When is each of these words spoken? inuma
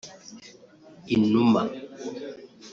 inuma 1.15 1.61